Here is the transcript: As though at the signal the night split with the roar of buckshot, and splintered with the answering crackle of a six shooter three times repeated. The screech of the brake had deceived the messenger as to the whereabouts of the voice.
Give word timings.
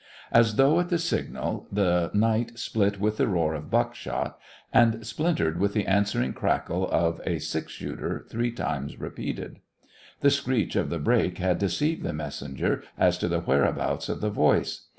As 0.31 0.55
though 0.55 0.79
at 0.79 0.89
the 0.89 0.97
signal 0.97 1.67
the 1.71 2.09
night 2.11 2.57
split 2.57 2.99
with 2.99 3.17
the 3.17 3.27
roar 3.27 3.53
of 3.53 3.69
buckshot, 3.69 4.39
and 4.73 5.05
splintered 5.05 5.59
with 5.59 5.73
the 5.73 5.85
answering 5.85 6.33
crackle 6.33 6.89
of 6.89 7.21
a 7.23 7.37
six 7.37 7.71
shooter 7.73 8.25
three 8.27 8.51
times 8.51 8.99
repeated. 8.99 9.59
The 10.21 10.31
screech 10.31 10.75
of 10.75 10.89
the 10.89 10.97
brake 10.97 11.37
had 11.37 11.59
deceived 11.59 12.01
the 12.01 12.13
messenger 12.13 12.81
as 12.97 13.19
to 13.19 13.27
the 13.27 13.41
whereabouts 13.41 14.09
of 14.09 14.21
the 14.21 14.31
voice. 14.31 14.87